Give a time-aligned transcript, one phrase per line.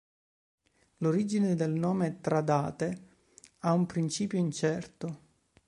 [0.97, 3.09] L'origine del nome Tradate
[3.59, 5.19] ha un principio incerto.